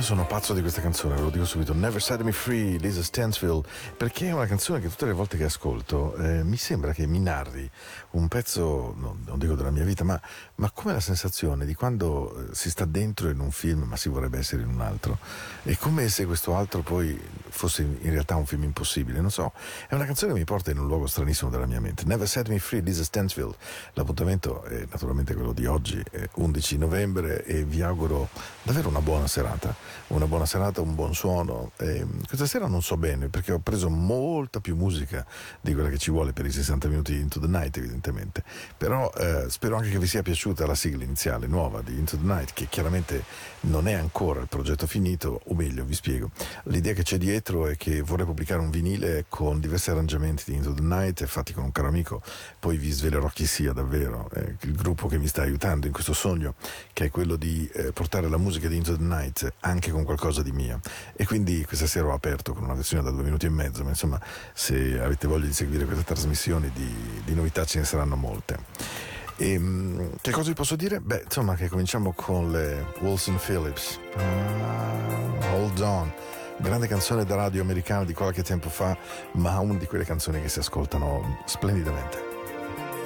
Io 0.00 0.06
sono 0.06 0.24
pazzo 0.24 0.54
di 0.54 0.62
questa 0.62 0.80
canzone, 0.80 1.14
ve 1.14 1.20
lo 1.20 1.28
dico 1.28 1.44
subito. 1.44 1.74
Never 1.74 2.00
Set 2.00 2.22
Me 2.22 2.32
Free, 2.32 2.78
Lisa 2.78 3.02
Stansfield, 3.02 3.66
perché 3.98 4.28
è 4.28 4.32
una 4.32 4.46
canzone 4.46 4.80
che 4.80 4.88
tutte 4.88 5.04
le 5.04 5.12
volte 5.12 5.36
che 5.36 5.44
ascolto 5.44 6.16
eh, 6.16 6.42
mi 6.42 6.56
sembra 6.56 6.94
che 6.94 7.06
mi 7.06 7.20
narri 7.20 7.70
un 8.12 8.26
pezzo, 8.26 8.94
dico 9.40 9.54
della 9.54 9.70
mia 9.70 9.84
vita, 9.84 10.04
ma, 10.04 10.20
ma 10.56 10.70
come 10.70 10.92
la 10.92 11.00
sensazione 11.00 11.66
di 11.66 11.74
quando 11.74 12.50
eh, 12.50 12.54
si 12.54 12.70
sta 12.70 12.84
dentro 12.84 13.28
in 13.28 13.40
un 13.40 13.50
film 13.50 13.82
ma 13.82 13.96
si 13.96 14.08
vorrebbe 14.08 14.38
essere 14.38 14.62
in 14.62 14.68
un 14.68 14.80
altro. 14.80 15.18
È 15.62 15.76
come 15.76 16.08
se 16.08 16.26
questo 16.26 16.54
altro 16.54 16.82
poi 16.82 17.18
fosse 17.48 17.82
in, 17.82 18.10
realtà 18.10 18.36
un 18.36 18.46
film 18.46 18.62
impossibile, 18.64 19.20
non 19.20 19.30
so. 19.30 19.52
È 19.88 19.94
una 19.94 20.04
canzone 20.04 20.32
che 20.32 20.38
mi 20.38 20.44
porta 20.44 20.70
in 20.70 20.78
un 20.78 20.86
luogo 20.86 21.06
stranissimo 21.06 21.50
della 21.50 21.66
mia 21.66 21.80
mente. 21.80 22.04
Never 22.04 22.28
Set 22.28 22.48
Me 22.48 22.58
Free, 22.58 22.80
Lisa 22.80 23.02
Stansfield. 23.02 23.54
L'appuntamento 23.94 24.62
è 24.62 24.86
naturalmente 24.90 25.34
quello 25.34 25.52
di 25.52 25.66
oggi, 25.66 26.02
è 26.10 26.28
11 26.34 26.78
novembre, 26.78 27.44
e 27.44 27.64
vi 27.64 27.82
auguro 27.82 28.28
davvero 28.62 28.88
una 28.88 29.00
buona 29.00 29.26
serata. 29.26 29.74
Una 30.08 30.26
buona 30.26 30.46
serata, 30.46 30.80
un 30.80 30.94
buon 30.94 31.14
suono. 31.14 31.72
E 31.76 32.06
questa 32.26 32.46
sera 32.46 32.66
non 32.66 32.82
so 32.82 32.96
bene 32.96 33.28
perché 33.28 33.52
ho 33.52 33.58
preso 33.58 33.88
molta 33.88 34.60
più 34.60 34.76
musica 34.76 35.26
di 35.60 35.74
quella 35.74 35.88
che 35.88 35.98
ci 35.98 36.10
vuole 36.10 36.32
per 36.32 36.46
i 36.46 36.50
60 36.50 36.88
minuti 36.88 37.14
Into 37.18 37.40
the 37.40 37.46
Night, 37.46 37.76
evidentemente. 37.76 38.44
Però 38.76 39.10
eh, 39.16 39.29
spero 39.48 39.76
anche 39.76 39.90
che 39.90 39.98
vi 39.98 40.06
sia 40.06 40.22
piaciuta 40.22 40.66
la 40.66 40.74
sigla 40.74 41.04
iniziale 41.04 41.46
nuova 41.46 41.82
di 41.82 41.92
Into 41.98 42.16
the 42.16 42.24
Night, 42.24 42.52
che 42.52 42.66
chiaramente 42.68 43.24
non 43.62 43.88
è 43.88 43.92
ancora 43.92 44.40
il 44.40 44.48
progetto 44.48 44.86
finito, 44.86 45.40
o 45.44 45.54
meglio, 45.54 45.84
vi 45.84 45.94
spiego. 45.94 46.30
L'idea 46.64 46.92
che 46.92 47.02
c'è 47.02 47.18
dietro 47.18 47.66
è 47.66 47.76
che 47.76 48.00
vorrei 48.02 48.26
pubblicare 48.26 48.60
un 48.60 48.70
vinile 48.70 49.26
con 49.28 49.60
diversi 49.60 49.90
arrangiamenti 49.90 50.44
di 50.46 50.56
Into 50.56 50.72
the 50.72 50.82
Night, 50.82 51.24
fatti 51.26 51.52
con 51.52 51.64
un 51.64 51.72
caro 51.72 51.88
amico, 51.88 52.22
poi 52.58 52.76
vi 52.76 52.90
svelerò 52.90 53.28
chi 53.28 53.46
sia 53.46 53.72
davvero, 53.72 54.30
eh, 54.34 54.56
il 54.60 54.74
gruppo 54.74 55.06
che 55.08 55.18
mi 55.18 55.26
sta 55.26 55.42
aiutando 55.42 55.86
in 55.86 55.92
questo 55.92 56.12
sogno, 56.12 56.54
che 56.92 57.06
è 57.06 57.10
quello 57.10 57.36
di 57.36 57.68
eh, 57.72 57.92
portare 57.92 58.28
la 58.28 58.38
musica 58.38 58.68
di 58.68 58.76
Into 58.76 58.96
the 58.96 59.02
Night 59.02 59.52
anche 59.60 59.90
con 59.90 60.04
qualcosa 60.04 60.42
di 60.42 60.52
mio. 60.52 60.80
E 61.14 61.26
quindi 61.26 61.64
questa 61.64 61.86
sera 61.86 62.06
ho 62.06 62.12
aperto 62.12 62.54
con 62.54 62.64
una 62.64 62.74
versione 62.74 63.02
da 63.02 63.10
due 63.10 63.22
minuti 63.22 63.46
e 63.46 63.50
mezzo, 63.50 63.82
ma 63.82 63.90
insomma, 63.90 64.20
se 64.52 65.00
avete 65.00 65.26
voglia 65.26 65.46
di 65.46 65.52
seguire 65.52 65.84
queste 65.84 66.04
trasmissioni 66.04 66.70
di, 66.74 67.22
di 67.24 67.34
novità 67.34 67.64
ce 67.64 67.78
ne 67.78 67.84
saranno 67.84 68.16
molte. 68.16 69.18
E, 69.42 69.58
mm, 69.58 70.16
che 70.20 70.32
cosa 70.32 70.50
vi 70.50 70.54
posso 70.54 70.76
dire? 70.76 71.00
Beh, 71.00 71.22
insomma, 71.24 71.54
che 71.54 71.68
cominciamo 71.68 72.12
con 72.12 72.52
le 72.52 72.84
Wilson 73.00 73.38
Phillips. 73.42 73.98
Ah, 74.16 75.54
hold 75.54 75.80
on. 75.80 76.12
Grande 76.58 76.86
canzone 76.86 77.24
da 77.24 77.36
radio 77.36 77.62
americana 77.62 78.04
di 78.04 78.12
qualche 78.12 78.42
tempo 78.42 78.68
fa, 78.68 78.94
ma 79.32 79.58
una 79.60 79.78
di 79.78 79.86
quelle 79.86 80.04
canzoni 80.04 80.42
che 80.42 80.50
si 80.50 80.58
ascoltano 80.58 81.38
splendidamente. 81.46 82.18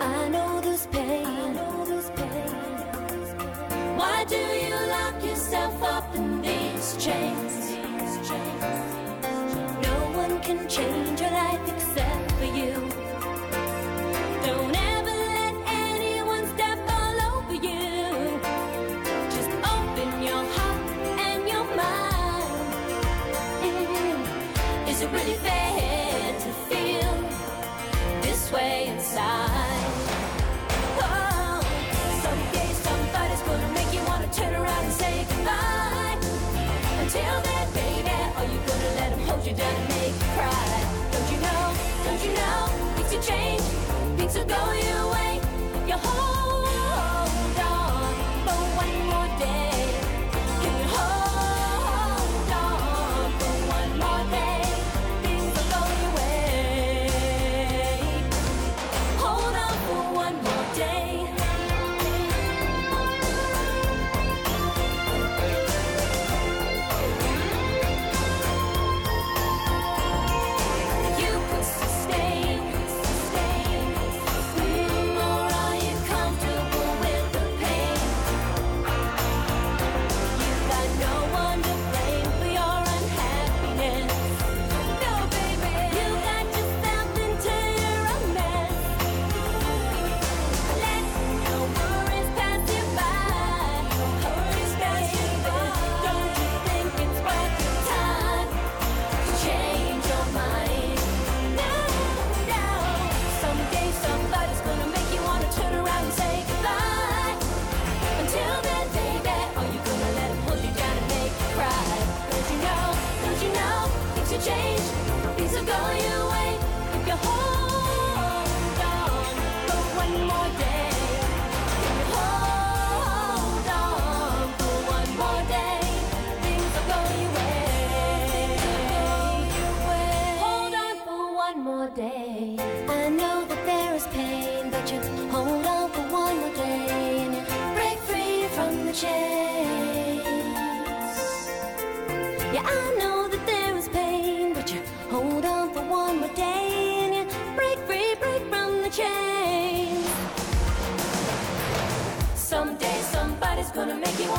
I 0.00 0.29
know 0.29 0.61
this 0.61 0.88
pain. 0.91 1.23
Why 3.97 4.25
do 4.25 4.35
you 4.35 4.75
lock 4.88 5.23
yourself 5.23 5.81
up 5.83 6.17
in 6.17 6.41
these 6.41 6.97
chains? 6.99 7.79
No 9.83 10.19
one 10.19 10.41
can 10.41 10.67
change 10.67 11.03
you 39.58 39.64
and 39.64 39.88
make 39.88 40.14
you 40.14 40.28
cry? 40.37 40.84
Don't 41.12 41.32
you 41.32 41.38
know? 41.46 41.75
Don't 42.04 42.25
you 42.25 42.32
know? 42.34 42.66
Things 42.96 43.12
will 43.14 43.23
change, 43.23 43.62
things 44.18 44.34
will 44.37 44.46
go 44.46 44.94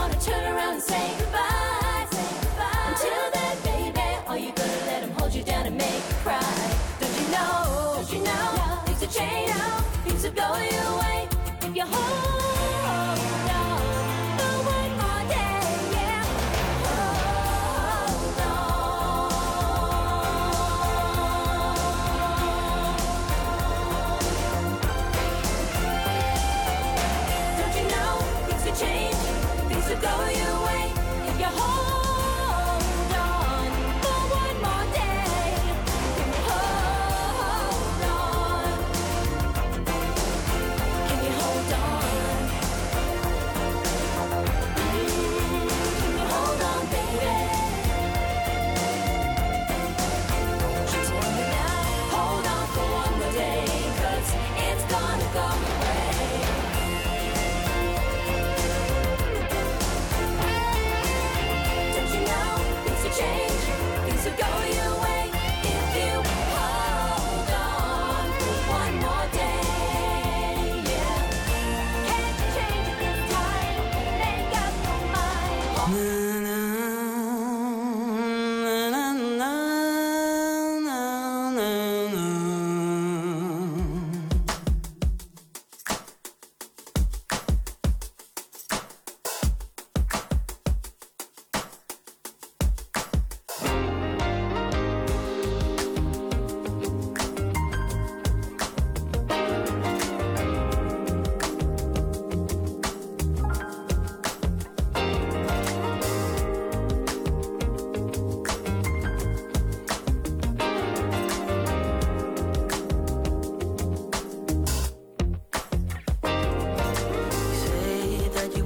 wanna 0.07 0.19
turn 0.19 0.43
around 0.53 0.73
and 0.75 0.83
say 0.83 1.24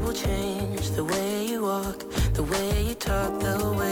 will 0.09 0.15
change 0.15 0.89
the 0.91 1.03
way 1.03 1.45
you 1.45 1.61
walk, 1.61 1.99
the 2.33 2.41
way 2.41 2.83
you 2.83 2.95
talk, 2.95 3.39
the 3.41 3.75
way 3.77 3.88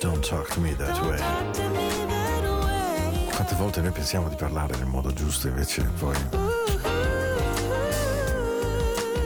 don't 0.00 0.24
talk 0.24 0.48
to 0.54 0.60
me 0.60 0.74
that 0.76 1.00
way. 1.02 1.18
Quante 3.34 3.54
volte 3.56 3.80
noi 3.80 3.90
pensiamo 3.90 4.28
di 4.28 4.36
parlare 4.36 4.76
nel 4.76 4.86
modo 4.86 5.12
giusto, 5.12 5.48
invece 5.48 5.82
poi, 5.98 6.16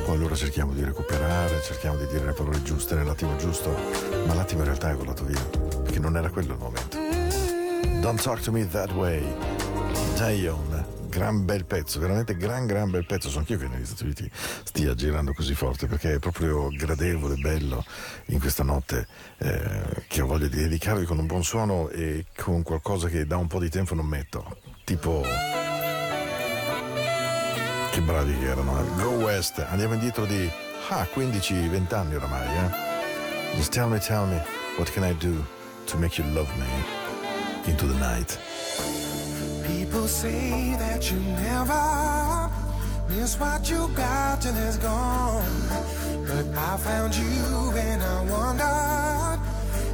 poi 0.05 0.15
allora 0.15 0.35
cerchiamo 0.35 0.73
di 0.73 0.85
recuperare, 0.85 1.61
cerchiamo 1.63 1.97
di 1.97 2.07
dire 2.07 2.27
le 2.27 2.33
parole 2.33 2.63
giuste 2.63 2.95
nell'attimo 2.95 3.37
giusto, 3.37 3.75
ma 4.27 4.35
l'attimo 4.35 4.61
in 4.61 4.67
realtà 4.67 4.91
è 4.91 4.95
volato 4.95 5.25
via, 5.25 5.41
perché 5.83 5.99
non 5.99 6.17
era 6.17 6.31
quello 6.31 6.53
il 6.53 6.59
momento. 6.59 6.97
Don't 8.01 8.21
talk 8.21 8.41
to 8.41 8.51
me 8.51 8.67
that 8.69 8.93
way. 8.93 9.23
Dion, 10.17 10.72
gran 11.13 11.45
bel 11.45 11.67
pezzo, 11.67 12.01
veramente 12.01 12.35
gran 12.39 12.65
gran 12.65 12.91
bel 12.91 13.05
pezzo. 13.05 13.29
Sono 13.29 13.41
anch'io 13.41 13.59
che 13.59 13.69
negli 13.69 13.85
Stati 13.85 14.05
Uniti 14.05 14.31
stia 14.33 14.95
girando 14.95 15.35
così 15.35 15.55
forte 15.55 15.87
perché 15.87 16.15
è 16.15 16.19
proprio 16.19 16.69
gradevole, 16.69 17.35
bello 17.35 17.85
in 18.27 18.41
questa 18.41 18.63
notte 18.63 19.07
eh, 19.37 20.05
che 20.09 20.23
ho 20.23 20.27
voglia 20.27 20.47
di 20.47 20.57
dedicarvi 20.57 21.05
con 21.05 21.19
un 21.19 21.27
buon 21.27 21.45
suono 21.45 21.91
e 21.91 22.25
con 22.35 22.63
qualcosa 22.63 23.09
che 23.09 23.27
da 23.27 23.37
un 23.37 23.47
po' 23.47 23.61
di 23.61 23.69
tempo 23.69 23.95
non 23.95 24.07
metto. 24.07 24.57
Tipo. 24.85 25.23
Che 27.91 28.01
bravi 28.01 28.39
che 28.39 28.47
erano, 28.47 28.81
eh. 28.81 29.03
Go 29.03 29.11
West, 29.11 29.59
andiamo 29.69 29.93
indietro 29.93 30.25
di 30.25 30.51
ah, 30.89 31.07
15-20 31.15 31.95
anni 31.95 32.15
oramai, 32.15 32.47
eh. 32.47 33.57
Just 33.57 33.71
tell 33.71 33.87
me, 33.87 33.99
tell 33.99 34.27
me, 34.27 34.43
what 34.79 34.91
can 34.91 35.05
I 35.05 35.15
do 35.19 35.45
to 35.85 35.99
make 35.99 36.19
you 36.19 36.27
love 36.33 36.51
me 36.57 37.71
into 37.71 37.87
the 37.87 37.99
night? 37.99 39.02
People 39.93 40.09
say 40.09 40.75
that 40.79 41.11
you 41.11 41.19
never 41.19 42.51
miss 43.11 43.39
what 43.39 43.69
you 43.69 43.89
got 43.95 44.41
till 44.41 44.57
it's 44.57 44.79
gone. 44.79 45.45
But 46.27 46.47
I 46.57 46.79
found 46.79 47.15
you 47.15 47.73
and 47.77 48.03
I 48.03 48.23
wondered 48.25 49.39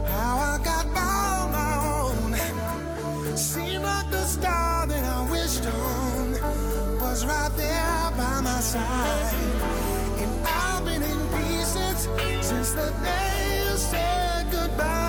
how 0.07 0.39
I 0.39 0.61
got 0.63 0.85
by 0.95 1.51
my 1.51 1.75
own. 1.99 3.37
Seemed 3.37 3.83
like 3.83 4.09
the 4.13 4.23
star 4.23 4.87
that 4.87 5.05
I 5.05 5.31
wished 5.33 5.67
on 5.67 6.31
was 7.01 7.27
right 7.27 7.51
there 7.57 8.13
by 8.17 8.41
my 8.41 8.61
side. 8.61 9.35
And 10.23 10.47
I've 10.47 10.85
been 10.85 11.03
in 11.03 11.21
pieces 11.35 12.09
since 12.47 12.71
the 12.71 12.95
day 13.03 13.65
you 13.65 13.77
said 13.77 14.47
goodbye. 14.53 15.08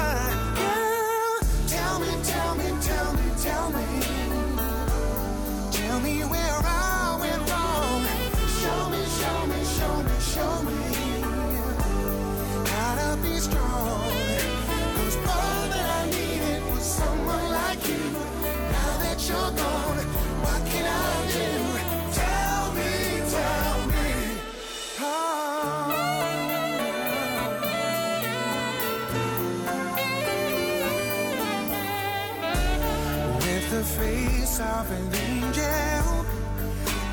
sovereign 34.49 35.13
angel 35.13 36.25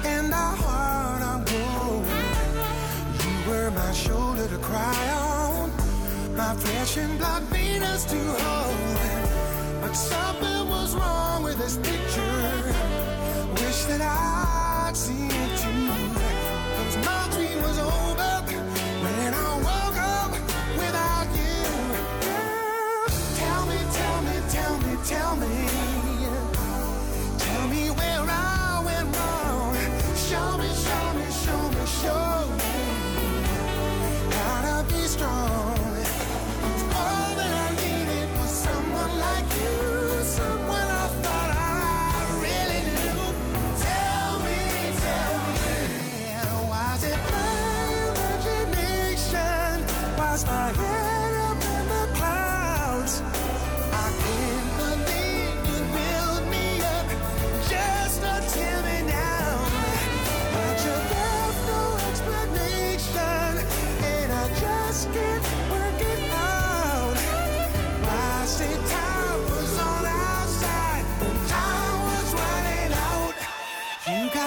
and 0.05 0.35
I 0.35 0.51
heart 0.63 1.23
I'm 1.23 1.43
growing. 1.51 2.25
You 3.23 3.51
were 3.51 3.71
my 3.71 3.93
shoulder 3.93 4.49
to 4.49 4.59
cry 4.59 5.03
on, 5.13 5.71
my 6.35 6.55
flesh 6.55 6.97
and 6.97 7.19
blood 7.19 7.43
Venus 7.53 8.05
to 8.07 8.21
hold. 8.43 9.83
But 9.83 9.93
something 9.93 10.69
was 10.69 10.97
wrong 10.97 11.43
with 11.43 11.59
this 11.59 11.77
picture. 11.77 12.75
Wish 13.61 13.85
that 13.91 14.01
I'd 14.01 14.97
seen. 14.97 15.26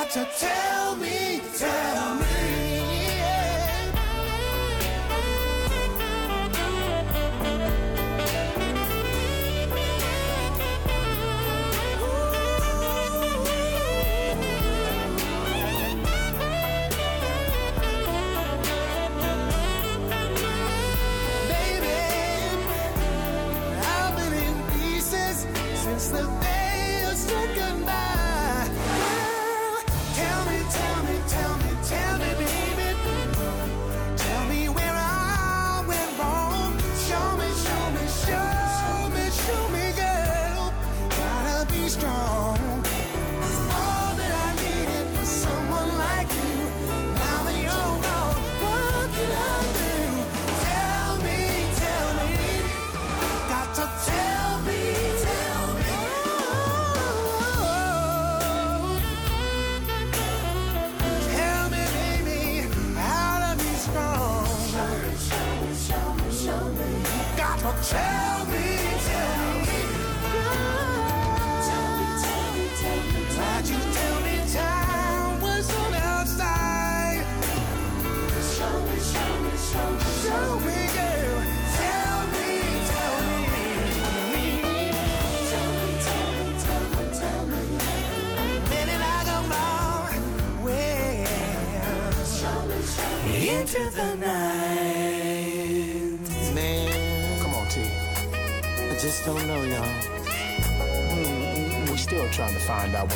to 0.09 0.27
tell 0.39 0.78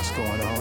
what's 0.03 0.17
going 0.17 0.41
on. 0.41 0.52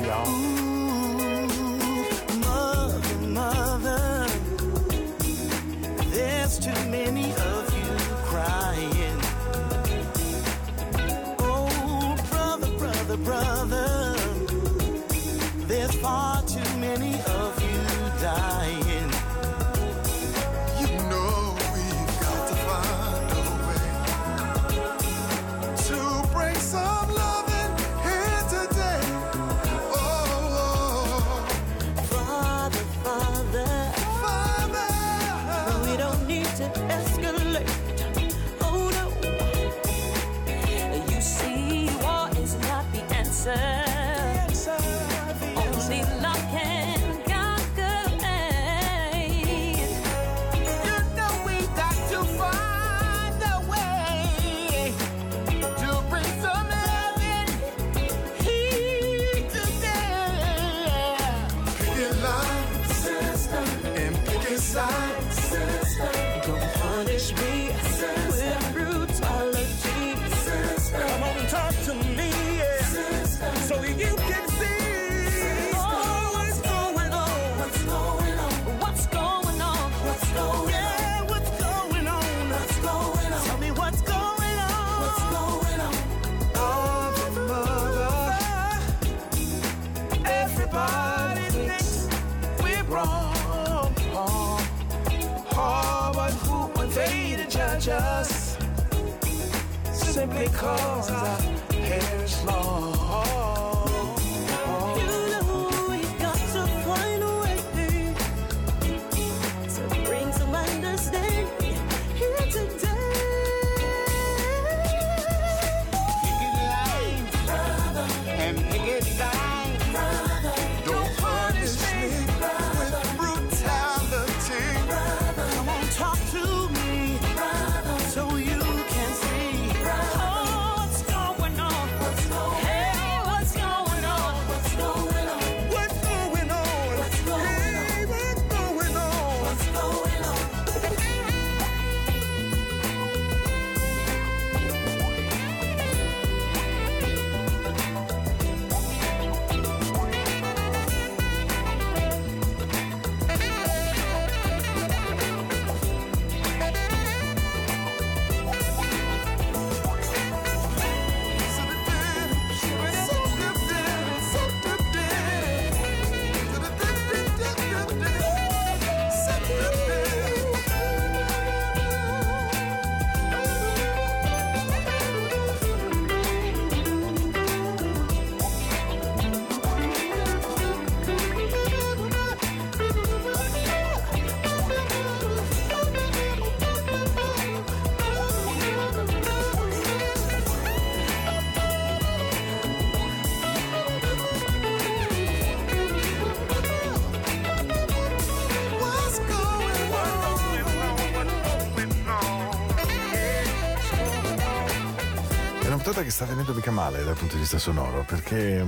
Che 206.12 206.18
sta 206.18 206.26
venendo 206.26 206.52
mica 206.52 206.70
male 206.70 207.02
dal 207.04 207.16
punto 207.16 207.34
di 207.34 207.40
vista 207.40 207.56
sonoro 207.58 208.04
perché 208.06 208.62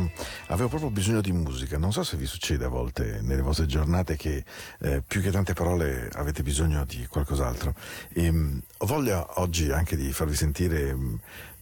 avevo 0.54 0.68
proprio 0.68 0.90
bisogno 0.90 1.20
di 1.20 1.32
musica. 1.32 1.78
Non 1.78 1.92
so 1.92 2.04
se 2.04 2.16
vi 2.16 2.26
succede 2.26 2.64
a 2.64 2.68
volte 2.68 3.20
nelle 3.22 3.42
vostre 3.42 3.66
giornate 3.66 4.16
che 4.16 4.44
eh, 4.80 5.02
più 5.06 5.20
che 5.20 5.32
tante 5.32 5.52
parole 5.52 6.08
avete 6.14 6.42
bisogno 6.42 6.84
di 6.84 7.06
qualcos'altro. 7.08 7.74
E, 8.12 8.30
mm, 8.30 8.58
ho 8.78 8.86
voglia 8.86 9.40
oggi 9.40 9.70
anche 9.72 9.96
di 9.96 10.12
farvi 10.12 10.36
sentire 10.36 10.94
mm, 10.94 11.14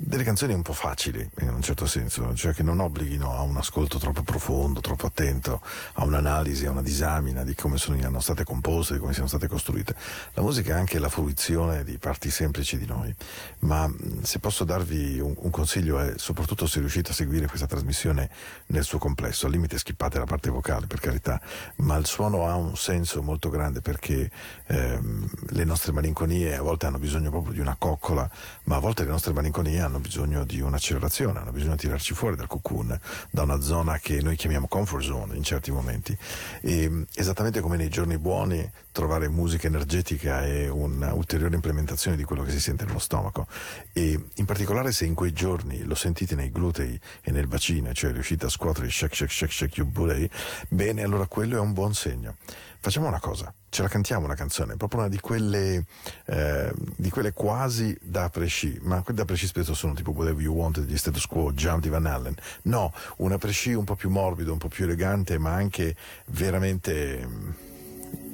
delle 0.05 0.25
canzoni 0.25 0.53
un 0.53 0.63
po' 0.63 0.73
facili 0.73 1.27
in 1.41 1.49
un 1.49 1.63
certo 1.63 1.87
senso, 1.87 2.35
cioè 2.35 2.53
che 2.53 2.63
non 2.63 2.81
obblighino 2.81 3.33
a 3.33 3.43
un 3.43 3.57
ascolto 3.57 3.99
troppo 3.99 4.23
profondo, 4.23 4.81
troppo 4.81 5.07
attento, 5.07 5.61
a 5.95 6.05
un'analisi, 6.05 6.67
a 6.67 6.71
una 6.71 6.83
disamina 6.83 7.45
di 7.45 7.55
come 7.55 7.79
sono 7.79 8.21
state 8.21 8.43
composte, 8.43 8.95
di 8.95 8.99
come 8.99 9.13
siano 9.13 9.29
state 9.29 9.47
costruite. 9.47 9.95
La 10.35 10.43
musica 10.43 10.75
è 10.75 10.79
anche 10.79 10.99
la 10.99 11.09
fruizione 11.09 11.85
di 11.85 11.97
parti 11.99 12.31
semplici 12.31 12.77
di 12.77 12.87
noi, 12.87 13.15
ma 13.61 13.87
mh, 13.87 14.23
se 14.23 14.41
posso 14.41 14.65
darvi 14.65 15.21
un, 15.21 15.35
un 15.37 15.51
consiglio 15.51 16.01
è 16.01 16.15
soprattutto 16.17 16.67
se 16.67 16.81
riuscite 16.81 17.13
a 17.13 17.15
seguire 17.15 17.47
questa 17.47 17.67
trasmissione 17.67 18.29
nel 18.67 18.82
suo 18.85 18.99
complesso, 18.99 19.47
al 19.47 19.53
limite 19.53 19.79
skippate 19.79 20.19
la 20.19 20.25
parte 20.25 20.51
vocale 20.51 20.87
per 20.87 21.01
carità, 21.01 21.41
ma 21.77 21.97
il 21.97 22.07
suono 22.07 22.47
ha 22.47 22.55
un 22.57 22.77
senso 22.77 23.23
molto 23.23 23.49
grande 23.49 23.81
perché 23.81 24.31
ehm, 24.67 25.29
le 25.51 25.65
nostre 25.65 25.93
malinconie 25.93 26.57
a 26.57 26.63
volte 26.63 26.87
hanno 26.87 26.99
bisogno 26.99 27.31
proprio 27.31 27.53
di 27.53 27.61
una 27.61 27.77
coccola, 27.79 28.29
ma 28.65 28.77
a 28.77 28.79
volte 28.81 29.05
le 29.05 29.11
nostre 29.11 29.33
malinconie 29.33 29.81
hanno 29.81 29.99
bisogno 29.99 30.45
di 30.45 30.61
un'accelerazione, 30.61 31.39
hanno 31.39 31.53
bisogno 31.53 31.73
di 31.73 31.83
tirarci 31.83 32.15
fuori 32.15 32.37
dal 32.37 32.47
cocoon, 32.47 32.99
da 33.31 33.43
una 33.43 33.61
zona 33.61 33.99
che 33.99 34.21
noi 34.23 34.37
chiamiamo 34.37 34.69
comfort 34.69 35.05
zone 35.05 35.37
in 35.37 35.43
certi 35.43 35.71
momenti. 35.71 36.17
E, 36.61 37.07
esattamente 37.15 37.61
come 37.61 37.77
nei 37.77 37.89
giorni 37.89 38.19
buoni 38.19 38.71
trovare 38.93 39.29
musica 39.29 39.67
energetica 39.67 40.45
è 40.45 40.69
un'ulteriore 40.69 41.55
implementazione 41.55 42.17
di 42.17 42.25
quello 42.25 42.43
che 42.43 42.51
si 42.51 42.61
sente 42.61 42.85
nello 42.85 42.99
stomaco 42.99 43.47
e 43.93 44.19
in 44.35 44.45
particolare 44.45 44.93
se 44.93 45.07
in 45.07 45.15
quei 45.15 45.33
giorni 45.33 45.83
lo 45.85 45.95
sentite 45.95 46.35
nei 46.35 46.51
glutei 46.51 46.99
e 47.23 47.31
nel 47.31 47.47
bacino, 47.47 47.93
cioè 47.93 48.13
riuscite 48.13 48.47
a 48.47 48.49
scuotere 48.51 48.72
il 48.81 48.91
shake 48.91 49.15
shake 49.15 49.31
shake 49.31 49.53
shake 49.53 49.85
booty, 49.85 50.29
bene 50.69 51.03
allora 51.03 51.27
quello 51.27 51.57
è 51.57 51.61
un 51.61 51.73
buon 51.73 51.95
segno. 51.95 52.37
Facciamo 52.81 53.07
una 53.07 53.21
cosa, 53.21 53.55
ce 53.69 53.83
la 53.83 53.89
cantiamo 53.89 54.25
una 54.25 54.35
canzone, 54.35 54.77
proprio 54.77 55.01
una 55.01 55.09
di 55.09 55.21
quelle, 55.21 55.85
eh, 56.25 56.73
di 56.97 57.11
quelle 57.11 57.33
quasi 57.33 57.97
da 58.03 58.29
presci, 58.29 58.77
ma 58.83 59.03
quelle 59.03 59.21
da 59.21 59.25
presci 59.25 59.47
spesso 59.47 59.73
sono 59.73 59.95
tipo 59.95 60.11
Whatever 60.11 60.43
You 60.43 60.53
Want 60.53 60.81
degli 60.81 60.97
Status 60.97 61.27
Quo, 61.27 61.53
Jump 61.53 61.81
di 61.81 61.89
Van 61.89 62.07
Allen. 62.07 62.35
No, 62.63 62.93
una 63.19 63.39
presci 63.39 63.73
un 63.73 63.85
po' 63.85 63.95
più 63.95 64.11
morbido, 64.11 64.51
un 64.51 64.59
po' 64.59 64.67
più 64.67 64.83
elegante, 64.85 65.39
ma 65.39 65.53
anche 65.53 65.95
veramente... 66.27 67.29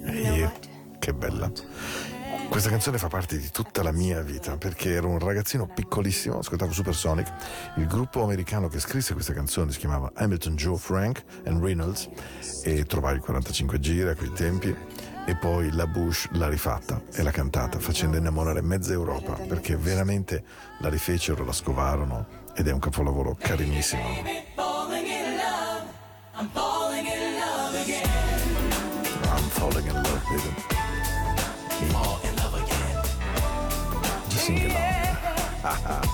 eh, 0.05 0.51
che 0.98 1.12
bella. 1.12 1.53
Questa 2.48 2.70
canzone 2.70 2.98
fa 2.98 3.08
parte 3.08 3.38
di 3.38 3.50
tutta 3.50 3.82
la 3.82 3.92
mia 3.92 4.20
vita 4.20 4.56
perché 4.56 4.92
ero 4.92 5.08
un 5.08 5.18
ragazzino 5.18 5.66
piccolissimo, 5.66 6.38
ascoltavo 6.38 6.72
Supersonic. 6.72 7.32
Il 7.76 7.86
gruppo 7.86 8.22
americano 8.22 8.68
che 8.68 8.80
scrisse 8.80 9.12
questa 9.12 9.32
canzone 9.32 9.70
si 9.70 9.78
chiamava 9.78 10.10
Hamilton 10.14 10.56
Joe 10.56 10.76
Frank 10.76 11.22
and 11.44 11.62
Reynolds 11.62 12.08
e 12.64 12.84
trovai 12.84 13.14
il 13.14 13.20
45 13.20 13.78
giri 13.78 14.08
a 14.08 14.14
quei 14.14 14.32
tempi 14.32 14.74
e 15.26 15.36
poi 15.36 15.70
la 15.72 15.86
Bush 15.86 16.28
l'ha 16.32 16.48
rifatta 16.48 17.00
e 17.12 17.22
l'ha 17.22 17.30
cantata 17.30 17.78
facendo 17.78 18.16
innamorare 18.16 18.62
mezza 18.62 18.92
Europa 18.92 19.34
perché 19.34 19.76
veramente 19.76 20.42
la 20.80 20.88
rifecero, 20.88 21.44
la 21.44 21.52
scovarono 21.52 22.26
ed 22.54 22.66
è 22.66 22.72
un 22.72 22.80
capolavoro 22.80 23.36
carinissimo. 23.38 24.02
I'm 26.40 26.48
falling 26.50 27.06
in 27.06 27.38
love, 27.38 27.72
baby. 27.86 28.18
Fall 29.50 29.76
in 29.76 29.92
love 29.92 30.16
again. 31.82 32.17
Sing 34.48 34.64
along. 34.64 36.06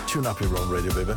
Tune 0.06 0.26
up 0.26 0.40
your 0.40 0.56
own 0.58 0.70
radio. 0.70 0.90
Baby, 0.94 1.12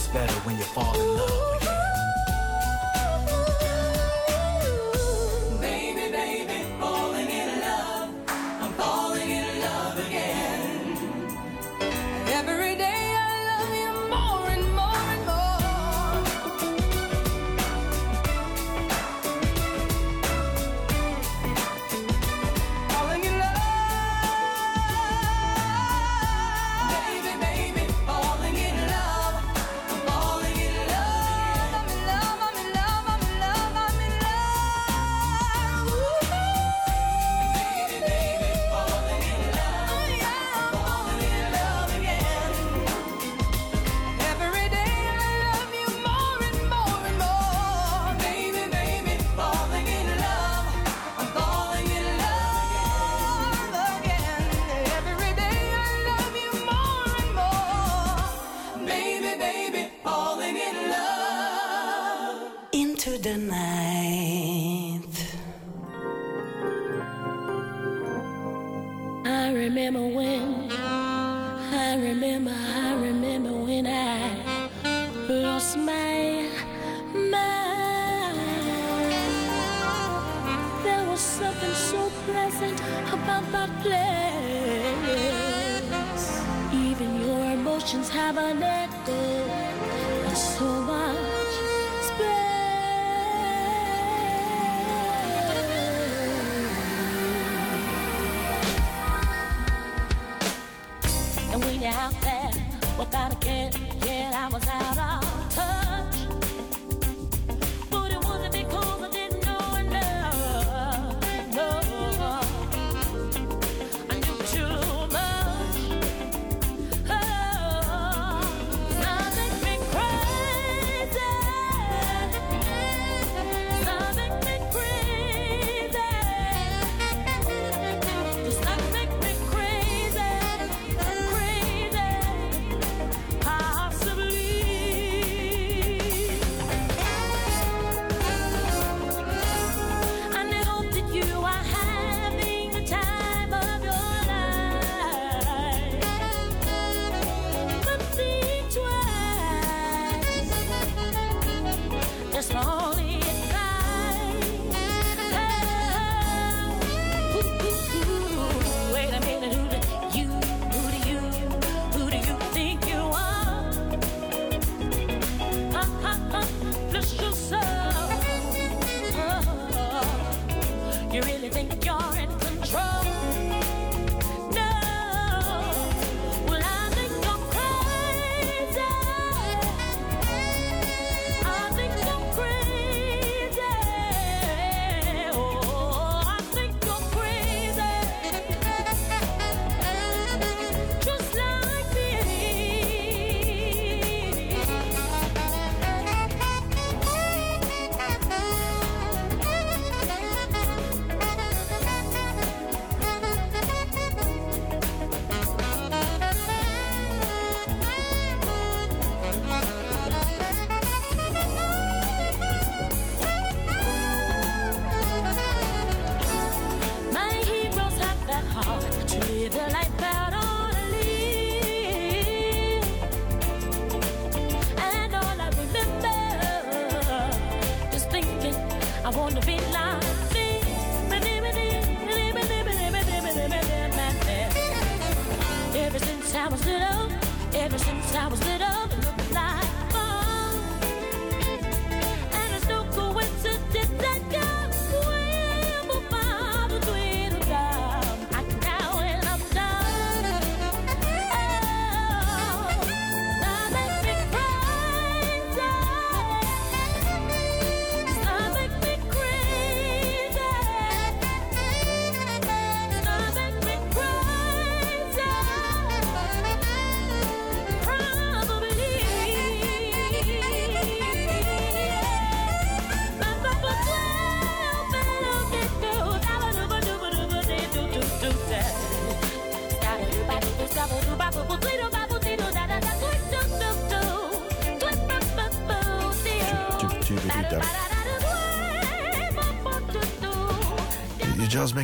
it's 0.00 0.08
better 0.08 0.32
when 0.46 0.56
you 0.56 0.62
fall 0.62 0.94
in 0.98 1.14
love 1.14 1.59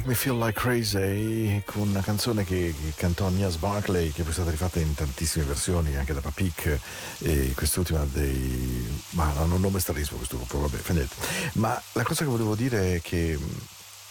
Make 0.07 0.09
Me 0.09 0.15
Feel 0.15 0.39
Like 0.39 0.61
Crazy 0.61 1.63
con 1.65 1.89
una 1.89 2.01
canzone 2.01 2.45
che, 2.45 2.73
che 2.81 2.93
cantò 2.95 3.29
Nias 3.29 3.57
Barclay 3.57 4.13
che 4.13 4.25
è 4.25 4.33
stata 4.33 4.51
rifatta 4.51 4.79
in 4.79 4.95
tantissime 4.95 5.45
versioni 5.45 5.97
anche 5.97 6.13
da 6.13 6.21
Papik 6.21 6.79
e 7.19 7.53
quest'ultima 7.57 8.07
dei 8.13 8.87
ma 9.11 9.33
hanno 9.37 9.57
un 9.57 9.61
nome 9.61 9.81
stranissimo 9.81 10.19
questo 10.19 10.37
gruppo 10.37 10.61
vabbè 10.61 10.77
fa 10.77 10.93
niente. 10.93 11.17
Ma 11.55 11.81
la 11.93 12.05
cosa 12.05 12.23
che 12.23 12.31
volevo 12.31 12.55
dire 12.55 12.95
è 12.95 13.01
che 13.03 13.37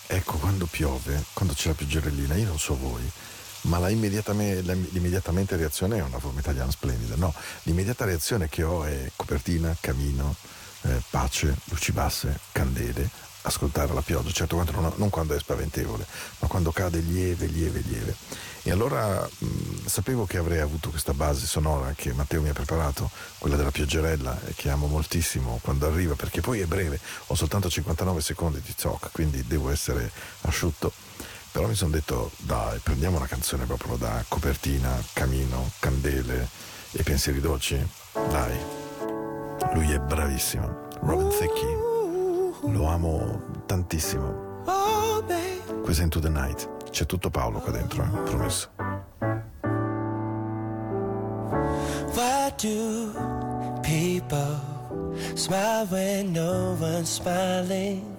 ecco 0.07 0.37
quando 0.37 0.65
piove 0.65 1.23
quando 1.31 1.53
c'è 1.53 1.69
la 1.69 1.75
pioggerellina 1.75 2.35
io 2.35 2.47
non 2.47 2.59
so 2.59 2.75
voi 2.75 3.09
ma 3.61 3.77
la- 3.79 3.87
l'immediatamente 3.87 5.55
reazione 5.55 5.97
è 5.97 6.01
una 6.01 6.19
forma 6.19 6.41
italiana 6.41 6.71
splendida 6.71 7.15
no? 7.15 7.33
L'immediata 7.63 8.03
reazione 8.03 8.49
che 8.49 8.63
ho 8.63 8.83
è 8.83 9.11
copertina 9.15 9.73
camino 9.79 10.35
eh, 10.81 11.01
pace 11.09 11.55
luci 11.65 11.93
basse 11.93 12.37
candele 12.51 13.09
ascoltare 13.45 13.93
la 13.93 14.01
pioggia, 14.01 14.31
certo 14.31 14.55
quando 14.55 14.71
non, 14.73 14.91
non 14.95 15.09
quando 15.09 15.35
è 15.35 15.39
spaventevole, 15.39 16.05
ma 16.39 16.47
quando 16.47 16.71
cade 16.71 16.99
lieve, 16.99 17.45
lieve, 17.45 17.81
lieve. 17.81 18.15
E 18.63 18.71
allora 18.71 19.21
mh, 19.21 19.85
sapevo 19.85 20.25
che 20.25 20.37
avrei 20.37 20.59
avuto 20.59 20.89
questa 20.89 21.13
base 21.13 21.45
sonora 21.45 21.93
che 21.95 22.13
Matteo 22.13 22.41
mi 22.41 22.49
ha 22.49 22.53
preparato, 22.53 23.09
quella 23.37 23.55
della 23.55 23.71
pioggerella, 23.71 24.41
e 24.47 24.53
che 24.55 24.69
amo 24.69 24.87
moltissimo 24.87 25.59
quando 25.61 25.85
arriva, 25.85 26.15
perché 26.15 26.41
poi 26.41 26.59
è 26.59 26.65
breve, 26.65 26.99
ho 27.27 27.35
soltanto 27.35 27.69
59 27.69 28.21
secondi 28.21 28.61
di 28.61 28.73
talk, 28.75 29.09
quindi 29.11 29.45
devo 29.45 29.69
essere 29.69 30.11
asciutto. 30.41 30.91
Però 31.51 31.67
mi 31.67 31.75
sono 31.75 31.91
detto, 31.91 32.31
dai, 32.37 32.79
prendiamo 32.79 33.17
una 33.17 33.27
canzone 33.27 33.65
proprio 33.65 33.95
da 33.95 34.25
copertina, 34.27 35.01
camino, 35.13 35.71
candele 35.79 36.49
e 36.91 37.03
pensieri 37.03 37.39
dolci. 37.39 37.81
Dai, 38.11 38.57
lui 39.73 39.89
è 39.91 39.99
bravissimo. 39.99 40.89
Robin 41.01 41.29
Thicke. 41.29 41.84
Lo 42.67 42.87
amo 42.87 43.41
tantissimo. 43.65 44.43
Questo 45.83 46.01
è 46.01 46.03
Into 46.03 46.19
the 46.19 46.29
Night. 46.29 46.89
C'è 46.89 47.05
tutto 47.05 47.29
Paolo 47.29 47.59
qua 47.59 47.71
dentro, 47.71 48.03
eh, 48.03 48.07
promesso. 48.23 48.69
Why 52.13 52.51
do 52.57 53.11
people 53.81 54.74
smile 55.35 55.85
when 55.87 56.33
no 56.33 56.77
one's 56.79 57.09
smiling? 57.09 58.17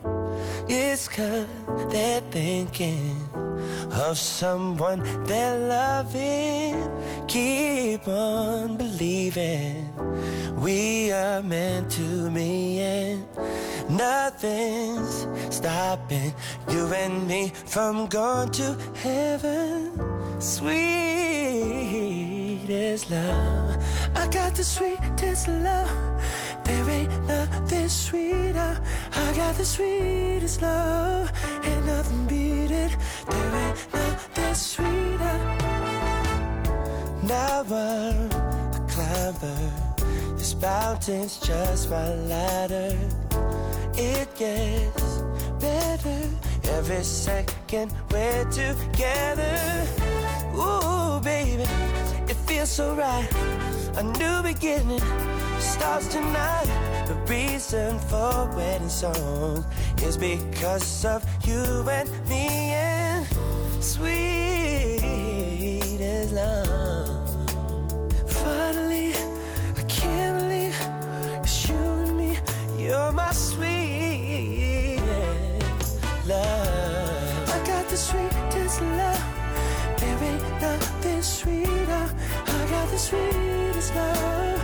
It's 0.68 1.09
cause 1.09 1.47
they're 1.91 2.20
thinking 2.31 3.16
of 3.93 4.18
someone 4.18 5.03
they're 5.24 5.59
loving. 5.59 6.91
Keep 7.29 8.09
on 8.09 8.77
believing 8.77 9.93
we 10.57 11.12
are 11.12 11.43
meant 11.43 11.91
to 11.93 12.31
be, 12.31 12.81
and 12.81 13.27
nothing's 13.89 15.27
stopping 15.55 16.33
you 16.70 16.87
and 16.93 17.29
me 17.29 17.53
from 17.66 18.07
going 18.07 18.51
to 18.51 18.77
heaven. 18.95 19.93
Sweetest 20.41 20.70
love, 23.11 23.77
I 24.14 24.27
got 24.29 24.55
the 24.55 24.64
sweetest 24.64 25.49
love. 25.49 25.91
There 26.67 26.91
ain't 26.91 27.27
nothing 27.29 27.89
sweeter. 27.89 28.81
I 29.12 29.33
got 29.37 29.55
the 29.55 29.64
sweetest 29.64 30.62
love, 30.62 31.31
and 31.62 31.87
nothing 31.87 32.27
beat 32.27 32.73
it. 32.73 32.97
There 33.29 33.55
ain't 33.55 33.95
nothing 33.95 34.55
sweeter. 34.55 35.39
Now 37.23 37.61
I'm 37.61 37.73
a 37.73 38.87
climber. 38.89 39.73
This 40.37 40.57
mountain's 40.57 41.39
just 41.39 41.89
my 41.89 42.14
ladder. 42.33 42.99
It 43.95 44.29
gets 44.35 45.23
better 45.61 46.21
every 46.71 47.05
second 47.05 47.93
we're 48.11 48.45
together. 48.51 49.87
Ooh, 50.55 51.21
baby, 51.21 51.62
it 52.29 52.37
feels 52.49 52.71
so 52.71 52.95
right. 52.97 53.29
A 53.97 54.03
new 54.03 54.43
beginning 54.43 55.01
starts 55.61 56.09
tonight. 56.09 56.67
The 57.07 57.15
reason 57.33 57.99
for 57.99 58.51
wedding 58.57 58.89
songs 58.89 59.65
is 60.03 60.17
because 60.17 61.05
of 61.05 61.25
you 61.47 61.63
and 61.89 62.09
me 62.29 62.73
and 62.73 63.27
sweet 63.81 65.01
as 66.01 66.33
love. 66.33 67.29
Finally, 68.27 69.15
I 69.77 69.83
can't 69.89 70.41
believe 70.41 70.77
it's 71.43 71.69
you 71.69 71.77
and 71.77 72.17
me. 72.17 72.39
You're 72.79 73.13
my 73.13 73.33
sweetest 73.33 75.03
love. 76.27 77.51
I 77.55 77.59
got 77.67 77.89
the 77.89 77.97
sweetest 77.97 78.81
love. 78.83 79.25
There 79.99 80.19
ain't 80.23 80.43
nothing 80.61 81.23
sweeter. 81.23 82.11
I 82.47 82.67
got 82.71 82.89
the 82.91 82.99
sweetest 82.99 83.95
love. 83.95 84.56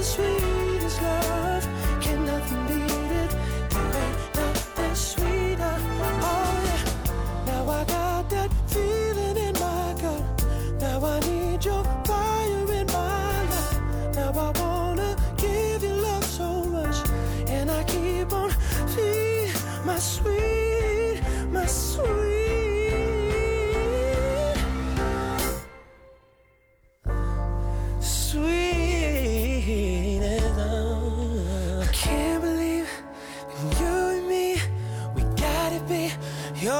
The 0.00 0.06
sweetest 0.06 0.59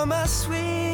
My 0.07 0.25
sweetest 0.25 0.90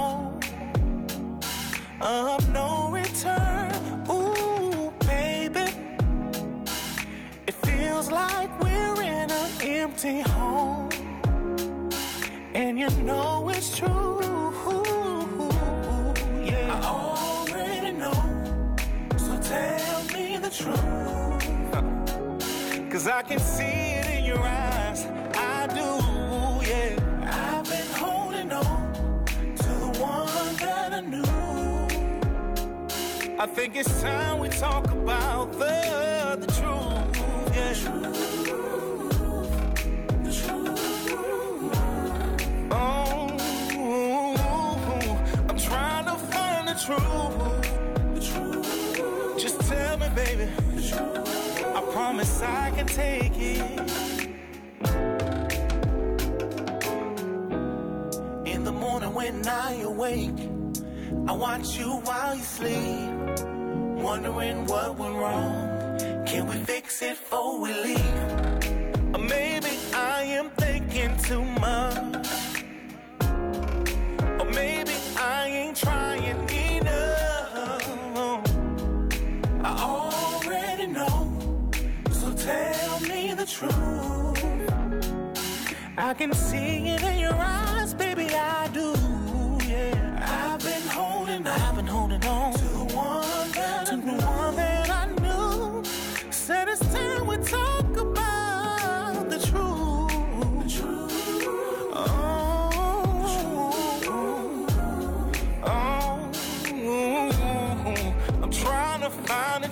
point 0.00 0.44
of 2.00 2.40
no, 2.52 2.90
return? 2.90 3.70
Ooh, 4.10 4.92
baby, 5.06 5.66
it 7.46 7.54
feels 7.66 8.10
like 8.10 8.50
we're 8.62 9.02
in 9.02 9.30
an 9.30 9.50
empty 9.62 10.20
home, 10.20 10.88
and 12.54 12.78
you 12.78 12.90
know 13.08 13.48
it's 13.50 13.76
true. 13.78 14.18
I 16.72 16.80
already 16.96 17.92
know, 18.02 18.20
so 19.16 19.32
tell 19.52 20.04
me 20.14 20.38
the 20.44 20.50
truth. 20.60 21.10
Cause 22.90 23.06
I 23.06 23.22
can 23.22 23.38
see 23.38 23.78
it 23.98 24.06
in 24.18 24.24
your 24.24 24.40
eyes. 24.40 24.79
I 33.40 33.46
think 33.46 33.74
it's 33.74 34.02
time 34.02 34.38
we 34.38 34.50
talk 34.50 34.90
about 34.90 35.50
the, 35.52 36.36
the 36.40 36.46
truth, 36.46 37.16
yeah. 37.56 37.72
The 40.22 40.30
truth. 40.30 41.10
Oh, 42.70 43.38
I'm 45.48 45.56
trying 45.56 46.04
to 46.04 46.16
find 46.16 46.68
the 46.68 46.74
truth. 46.84 47.34
The 48.14 48.20
truth. 48.20 49.38
Just 49.38 49.58
tell 49.62 49.96
me, 49.96 50.08
baby. 50.14 50.46
I 51.64 51.80
promise 51.94 52.42
I 52.42 52.70
can 52.72 52.86
take 52.86 53.32
it. 53.38 53.62
In 58.44 58.64
the 58.64 58.72
morning 58.72 59.14
when 59.14 59.48
I 59.48 59.80
awake, 59.80 60.38
I 61.26 61.32
watch 61.32 61.78
you 61.78 62.02
while 62.04 62.34
you 62.34 62.42
sleep. 62.42 63.19
Wondering 64.10 64.66
what 64.66 64.98
went 64.98 65.14
wrong. 65.14 65.96
Can 66.26 66.48
we 66.48 66.56
fix 66.64 67.00
it 67.00 67.10
before 67.10 67.60
we 67.60 67.72
leave? 67.72 69.14
Or 69.14 69.20
maybe 69.20 69.72
I 69.94 70.22
am 70.38 70.50
thinking 70.58 71.16
too 71.18 71.44
much. 71.44 72.26
Or 74.40 74.46
maybe 74.46 74.96
I 75.16 75.46
ain't 75.46 75.76
trying 75.76 76.24
enough. 76.78 77.84
I 79.62 79.72
already 79.94 80.88
know. 80.88 81.70
So 82.10 82.32
tell 82.32 83.00
me 83.10 83.34
the 83.34 83.46
truth. 83.46 84.42
I 85.96 86.14
can 86.14 86.32
see 86.32 86.88
it 86.94 87.02
in 87.04 87.18
your 87.20 87.34
eyes, 87.34 87.69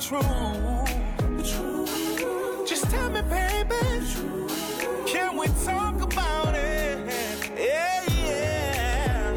find 0.09 1.39
the 1.39 1.43
truth. 1.43 1.93
The 2.09 2.19
truth. 2.19 2.69
Just 2.69 2.91
tell 2.91 3.11
me, 3.11 3.21
baby. 3.23 3.77
Can 5.07 5.37
we 5.37 5.47
talk 5.65 6.01
about 6.01 6.55
it? 6.55 6.99
Yeah, 7.57 8.05
yeah. 8.27 9.33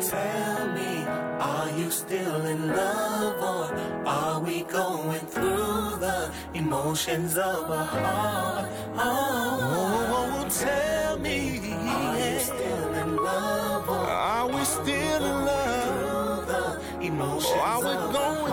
Tell 0.00 0.68
me, 0.72 1.04
are 1.40 1.70
you 1.78 1.90
still 1.90 2.46
in 2.46 2.68
love 2.68 3.42
or 3.42 3.74
are 4.06 4.40
we 4.40 4.62
going 4.62 5.20
through 5.20 5.96
the 6.00 6.30
emotions 6.54 7.38
of 7.38 7.70
a 7.70 7.84
heart? 7.84 8.68
Oh, 8.96 10.46
tell 10.50 11.18
me, 11.18 11.60
are 11.72 12.18
you 12.18 12.38
still 12.40 12.94
in 12.94 13.16
love 13.16 13.88
or 13.88 13.96
are 13.96 14.48
we 14.48 14.64
still 14.64 15.24
in 15.32 15.44
love? 15.46 16.46
The 16.46 17.06
emotions 17.06 17.52
or 17.52 17.60
are 17.60 17.78
we 17.78 18.12
going 18.12 18.47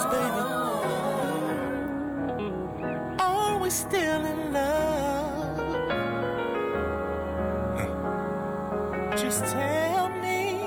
through 0.00 0.10
the 0.10 0.32
motions, 0.32 1.64
baby? 2.34 3.16
Are 3.18 3.58
we 3.58 3.70
still 3.70 4.24
in 4.26 4.52
love? 4.52 5.58
Just 9.16 9.44
tell 9.52 10.08
me 10.08 10.60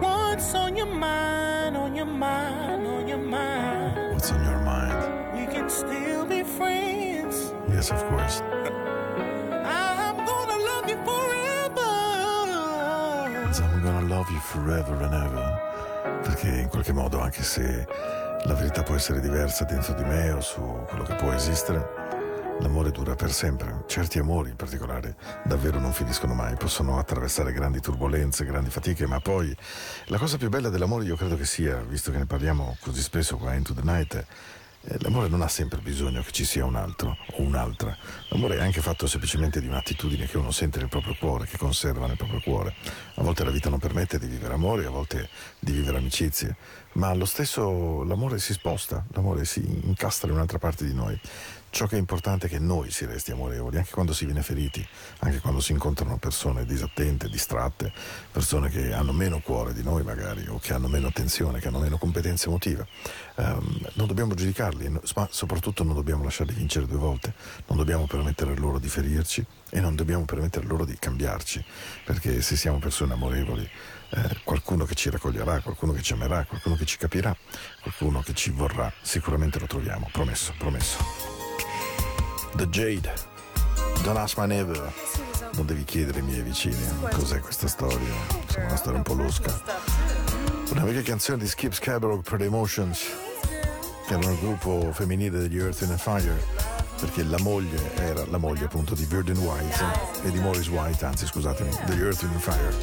what's 0.00 0.54
on 0.54 0.76
your 0.76 0.86
mind, 0.86 1.76
on 1.76 1.94
your 1.94 2.06
mind, 2.06 2.86
on 2.86 3.08
your 3.08 3.18
mind. 3.18 4.12
What's 4.12 4.30
on 4.32 4.44
your 4.44 4.60
mind? 4.60 5.38
We 5.38 5.46
can 5.46 5.70
still 5.70 6.26
be 6.26 6.42
friends. 6.42 7.54
Yes, 7.68 7.90
of 7.90 8.02
course. 8.08 8.42
I'm 9.64 10.16
gonna 10.16 10.58
love 10.70 10.88
you 10.88 10.98
forever. 11.04 11.92
I'm 13.62 13.82
gonna 13.82 14.08
love 14.08 14.30
you 14.30 14.40
forever 14.40 14.94
and 14.94 15.14
ever. 15.14 15.65
Perché 16.26 16.48
in 16.48 16.68
qualche 16.68 16.92
modo, 16.92 17.20
anche 17.20 17.44
se 17.44 17.86
la 18.44 18.54
verità 18.54 18.82
può 18.82 18.96
essere 18.96 19.20
diversa 19.20 19.64
dentro 19.64 19.94
di 19.94 20.02
me 20.02 20.32
o 20.32 20.40
su 20.40 20.60
quello 20.88 21.04
che 21.04 21.14
può 21.14 21.30
esistere, 21.30 22.58
l'amore 22.58 22.90
dura 22.90 23.14
per 23.14 23.30
sempre. 23.32 23.84
Certi 23.86 24.18
amori 24.18 24.50
in 24.50 24.56
particolare 24.56 25.14
davvero 25.44 25.78
non 25.78 25.92
finiscono 25.92 26.34
mai, 26.34 26.56
possono 26.56 26.98
attraversare 26.98 27.52
grandi 27.52 27.80
turbulenze, 27.80 28.44
grandi 28.44 28.70
fatiche, 28.70 29.06
ma 29.06 29.20
poi 29.20 29.56
la 30.06 30.18
cosa 30.18 30.36
più 30.36 30.48
bella 30.48 30.68
dell'amore 30.68 31.04
io 31.04 31.14
credo 31.14 31.36
che 31.36 31.44
sia, 31.44 31.76
visto 31.76 32.10
che 32.10 32.18
ne 32.18 32.26
parliamo 32.26 32.76
così 32.80 33.02
spesso 33.02 33.36
qua 33.36 33.54
Into 33.54 33.72
the 33.72 33.82
Night, 33.84 34.26
l'amore 35.00 35.28
non 35.28 35.42
ha 35.42 35.48
sempre 35.48 35.80
bisogno 35.80 36.22
che 36.22 36.32
ci 36.32 36.44
sia 36.44 36.64
un 36.64 36.76
altro 36.76 37.16
o 37.32 37.42
un'altra. 37.42 37.96
L'amore 38.28 38.56
è 38.56 38.60
anche 38.60 38.80
fatto 38.80 39.06
semplicemente 39.06 39.60
di 39.60 39.66
un'attitudine 39.66 40.26
che 40.26 40.38
uno 40.38 40.50
sente 40.50 40.78
nel 40.78 40.88
proprio 40.88 41.16
cuore, 41.18 41.46
che 41.46 41.58
conserva 41.58 42.06
nel 42.06 42.16
proprio 42.16 42.40
cuore. 42.40 42.74
A 43.14 43.22
volte 43.22 43.44
la 43.44 43.50
vita 43.50 43.68
non 43.68 43.78
permette 43.78 44.18
di 44.18 44.26
vivere 44.26 44.54
amore, 44.54 44.86
a 44.86 44.90
volte 44.90 45.28
di 45.58 45.72
vivere 45.72 45.98
amicizie, 45.98 46.56
ma 46.92 47.08
allo 47.08 47.24
stesso 47.24 48.04
l'amore 48.04 48.38
si 48.38 48.52
sposta, 48.52 49.04
l'amore 49.12 49.44
si 49.44 49.60
incastra 49.84 50.28
in 50.28 50.34
un'altra 50.34 50.58
parte 50.58 50.84
di 50.84 50.94
noi. 50.94 51.18
Ciò 51.70 51.86
che 51.86 51.96
è 51.96 51.98
importante 51.98 52.46
è 52.46 52.48
che 52.48 52.58
noi 52.58 52.90
si 52.90 53.04
resti 53.04 53.32
amorevoli, 53.32 53.76
anche 53.76 53.90
quando 53.90 54.14
si 54.14 54.24
viene 54.24 54.42
feriti, 54.42 54.86
anche 55.18 55.40
quando 55.40 55.60
si 55.60 55.72
incontrano 55.72 56.16
persone 56.16 56.64
disattente, 56.64 57.28
distratte, 57.28 57.92
persone 58.32 58.70
che 58.70 58.94
hanno 58.94 59.12
meno 59.12 59.40
cuore 59.40 59.74
di 59.74 59.82
noi 59.82 60.02
magari, 60.02 60.46
o 60.48 60.58
che 60.58 60.72
hanno 60.72 60.88
meno 60.88 61.08
attenzione, 61.08 61.60
che 61.60 61.68
hanno 61.68 61.78
meno 61.78 61.98
competenza 61.98 62.48
emotiva. 62.48 62.86
Ehm, 63.36 63.88
non 63.94 64.06
dobbiamo 64.06 64.34
giudicarli, 64.34 64.88
ma 65.14 65.28
soprattutto 65.30 65.84
non 65.84 65.94
dobbiamo 65.94 66.24
lasciarli 66.24 66.54
vincere 66.54 66.86
due 66.86 66.96
volte, 66.96 67.34
non 67.66 67.76
dobbiamo 67.76 68.06
permettere 68.06 68.56
loro 68.56 68.78
di 68.78 68.88
ferirci 68.88 69.44
e 69.68 69.80
non 69.80 69.94
dobbiamo 69.94 70.24
permettere 70.24 70.66
loro 70.66 70.86
di 70.86 70.96
cambiarci, 70.98 71.62
perché 72.04 72.40
se 72.40 72.56
siamo 72.56 72.78
persone 72.78 73.12
amorevoli, 73.12 73.68
eh, 74.10 74.40
qualcuno 74.44 74.84
che 74.84 74.94
ci 74.94 75.10
raccoglierà, 75.10 75.60
qualcuno 75.60 75.92
che 75.92 76.00
ci 76.00 76.14
amerà, 76.14 76.44
qualcuno 76.46 76.76
che 76.76 76.86
ci 76.86 76.96
capirà, 76.96 77.36
qualcuno 77.82 78.22
che 78.22 78.32
ci 78.32 78.50
vorrà, 78.50 78.90
sicuramente 79.02 79.58
lo 79.58 79.66
troviamo, 79.66 80.08
promesso, 80.10 80.54
promesso. 80.56 81.35
The 82.56 82.66
Jade, 82.70 83.12
Don't 84.02 84.16
Ask 84.16 84.38
My 84.38 84.46
Neighbor. 84.46 84.90
Non 85.56 85.66
devi 85.66 85.84
chiedere 85.84 86.20
ai 86.20 86.24
miei 86.24 86.40
vicini 86.40 86.76
cos'è 87.12 87.38
questa 87.40 87.68
storia. 87.68 87.98
Insomma, 88.42 88.66
una 88.66 88.76
storia 88.76 88.96
un 88.98 89.02
po' 89.04 89.12
losca. 89.12 89.60
Una 90.70 90.84
vecchia 90.84 91.02
canzone 91.02 91.38
di 91.38 91.46
Skip 91.46 91.74
Scarborough 91.74 92.26
per 92.26 92.38
The 92.38 92.46
Emotions, 92.46 93.00
che 94.06 94.14
era 94.14 94.26
un 94.26 94.38
gruppo 94.40 94.90
femminile 94.92 95.38
degli 95.40 95.58
Earth 95.58 95.82
and 95.82 95.98
Fire, 95.98 96.42
perché 96.98 97.24
la 97.24 97.38
moglie 97.40 97.94
era 97.96 98.24
la 98.28 98.38
moglie 98.38 98.64
appunto 98.64 98.94
di 98.94 99.04
Virgin 99.04 99.36
White 99.36 99.84
e 100.24 100.30
di 100.30 100.40
Morris 100.40 100.68
White, 100.68 101.04
anzi 101.04 101.26
scusatemi, 101.26 101.70
degli 101.84 102.00
Earth 102.00 102.22
and 102.22 102.38
Fire. 102.38 102.74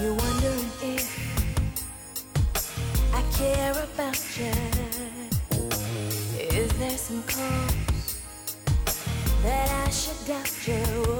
You're 0.00 0.14
wondering 0.14 0.70
if 0.82 1.08
I 3.14 3.22
care 3.36 3.72
about 3.72 4.18
you. 4.36 4.67
that 9.42 9.86
I 9.86 9.90
should 9.90 10.26
doubt 10.26 10.66
you. 10.66 11.17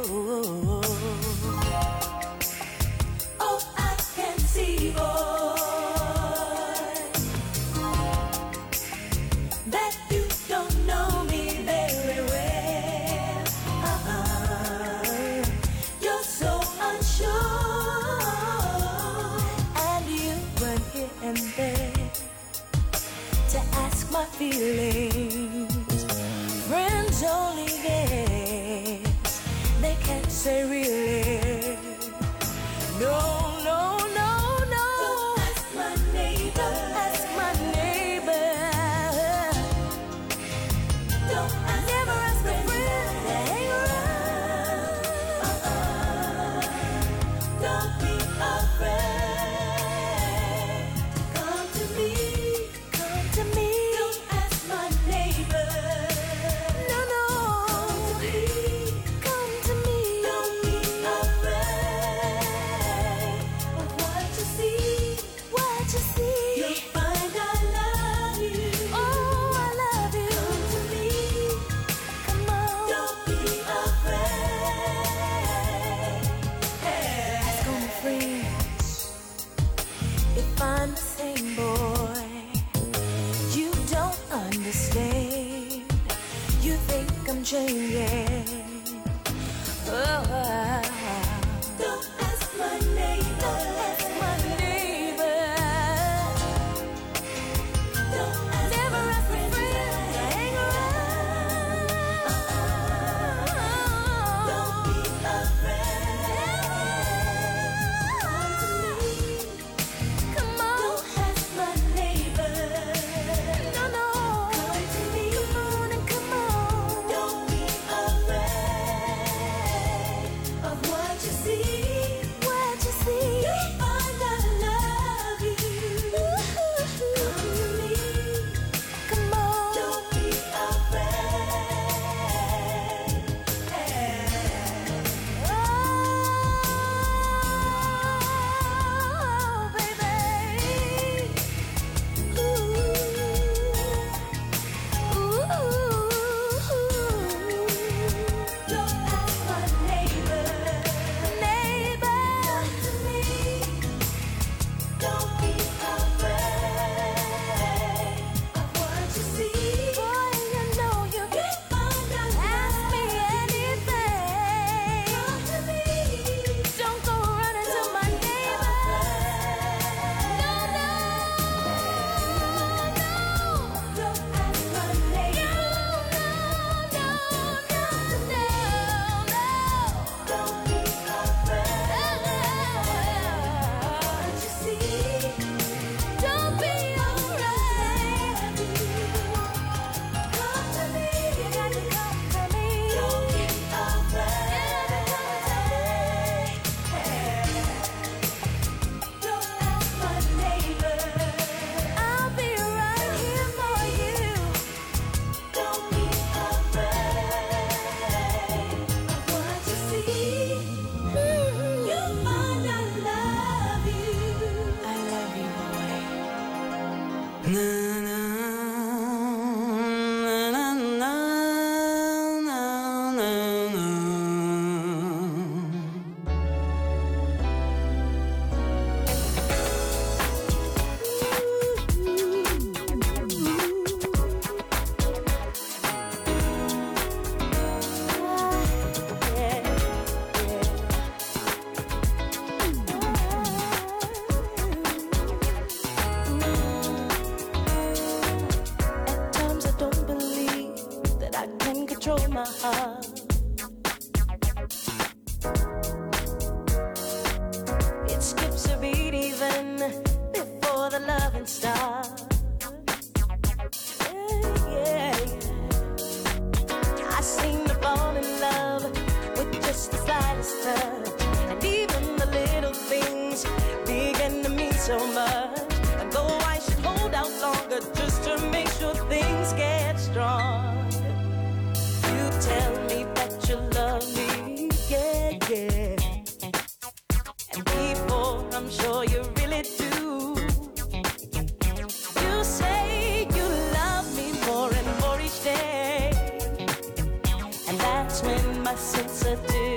the 299.29 299.37
do. 299.49 299.68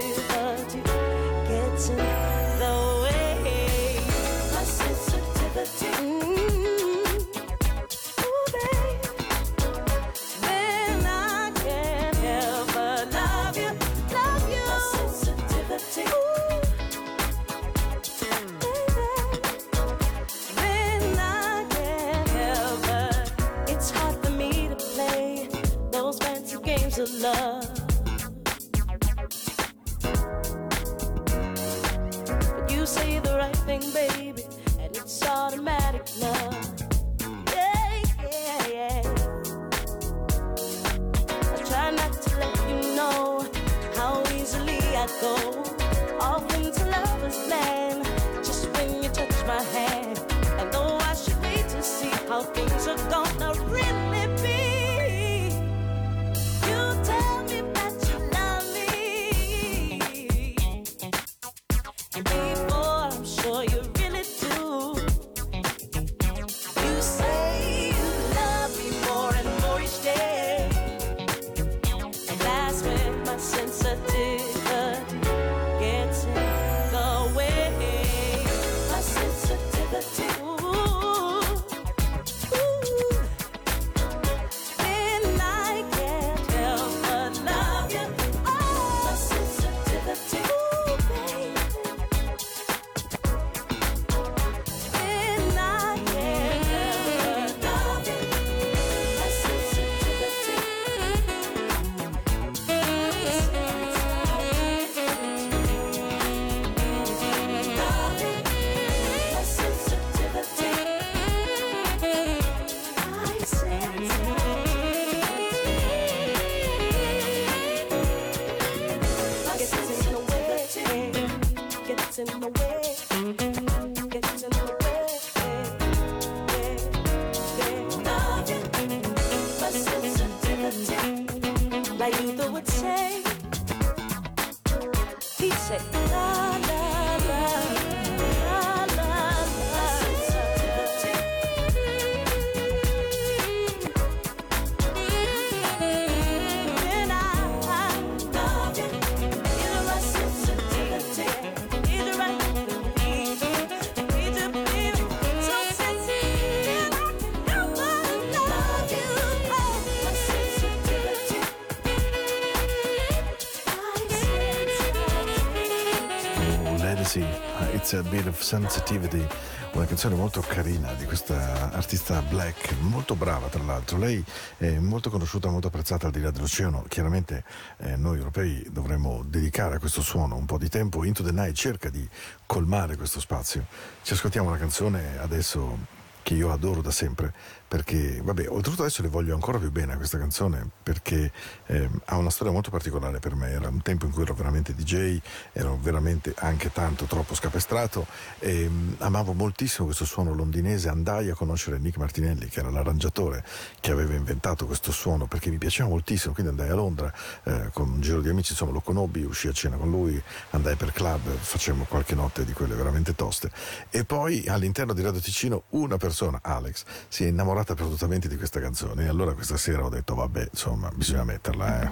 Bit 168.12 168.28
of 168.28 168.42
Sensitivity, 168.42 169.26
una 169.72 169.86
canzone 169.86 170.16
molto 170.16 170.42
carina 170.42 170.92
di 170.96 171.06
questa 171.06 171.72
artista 171.72 172.22
black, 172.22 172.76
molto 172.82 173.16
brava 173.16 173.48
tra 173.48 173.64
l'altro. 173.64 173.98
Lei 173.98 174.22
è 174.58 174.80
molto 174.80 175.10
conosciuta, 175.10 175.50
molto 175.50 175.68
apprezzata 175.68 176.08
al 176.08 176.12
di 176.12 176.20
là 176.20 176.30
dell'oceano. 176.30 176.84
Chiaramente 176.90 177.46
eh, 177.78 177.96
noi 177.96 178.18
europei 178.18 178.68
dovremmo 178.70 179.24
dedicare 179.26 179.76
a 179.76 179.80
questo 179.80 180.02
suono 180.02 180.36
un 180.36 180.46
po' 180.46 180.58
di 180.58 180.68
tempo. 180.68 181.06
Into 181.06 181.24
the 181.24 181.32
Night 181.32 181.56
cerca 181.56 181.90
di 181.90 182.06
colmare 182.46 182.98
questo 182.98 183.22
spazio. 183.22 183.66
Ci 184.02 184.12
ascoltiamo 184.12 184.50
una 184.50 184.58
canzone 184.58 185.18
adesso 185.18 186.01
che 186.32 186.38
io 186.38 186.50
adoro 186.50 186.82
da 186.82 186.92
sempre 186.92 187.34
perché, 187.72 188.20
vabbè, 188.22 188.50
oltretutto 188.50 188.82
adesso 188.82 189.02
le 189.02 189.08
voglio 189.08 189.34
ancora 189.34 189.58
più 189.58 189.72
bene 189.72 189.94
a 189.94 189.96
questa 189.96 190.18
canzone 190.18 190.68
perché 190.84 191.32
eh, 191.68 191.90
ha 192.04 192.18
una 192.18 192.30
storia 192.30 192.52
molto 192.52 192.70
particolare 192.70 193.20
per 193.20 193.34
me. 193.34 193.50
Era 193.50 193.70
un 193.70 193.82
tempo 193.82 194.06
in 194.06 194.12
cui 194.12 194.24
ero 194.24 194.34
veramente 194.34 194.76
DJ, 194.76 195.18
ero 195.54 195.80
veramente 195.82 196.34
anche 196.40 196.70
tanto 196.74 197.06
troppo 197.06 197.34
scapestrato 197.34 198.06
e 198.40 198.68
mm, 198.68 198.96
amavo 198.98 199.32
moltissimo 199.32 199.86
questo 199.86 200.04
suono 200.04 200.34
londinese. 200.34 200.90
Andai 200.90 201.30
a 201.30 201.34
conoscere 201.34 201.78
Nick 201.78 201.96
Martinelli, 201.96 202.48
che 202.48 202.60
era 202.60 202.70
l'arrangiatore 202.70 203.42
che 203.80 203.92
aveva 203.92 204.16
inventato 204.16 204.66
questo 204.66 204.92
suono 204.92 205.28
perché 205.28 205.50
mi 205.50 205.58
piaceva 205.58 205.88
moltissimo. 205.88 206.34
Quindi 206.34 206.52
andai 206.52 206.72
a 206.72 206.76
Londra 206.76 207.14
eh, 207.46 207.70
con 207.72 207.90
un 207.90 208.02
giro 208.02 208.20
di 208.20 208.28
amici, 208.28 208.52
insomma, 208.52 208.74
lo 208.74 208.82
conobbi, 208.82 209.24
uscì 209.24 209.48
a 209.48 209.54
cena 209.54 209.78
con 209.78 209.90
lui, 209.90 210.22
andai 210.50 210.76
per 210.76 210.92
club, 210.92 211.22
facemmo 211.22 211.86
qualche 211.86 212.16
notte 212.16 212.44
di 212.44 212.52
quelle 212.52 212.76
veramente 212.76 213.16
toste. 213.16 213.50
E 213.90 214.04
poi 214.04 214.46
all'interno 214.48 214.92
di 214.92 215.02
Radio 215.02 215.22
Ticino 215.22 215.64
una 215.70 215.96
persona, 215.96 216.21
Alex, 216.42 216.84
si 217.08 217.24
è 217.24 217.28
innamorata 217.28 217.74
perdutamente 217.74 218.28
di 218.28 218.38
questa 218.38 218.60
canzone. 218.60 219.06
E 219.06 219.08
allora 219.08 219.34
questa 219.34 219.58
sera 219.58 219.84
ho 219.84 219.90
detto, 219.90 220.14
vabbè, 220.16 220.50
insomma, 220.52 220.90
bisogna 220.94 221.24
metterla, 221.24 221.82
eh. 221.82 221.92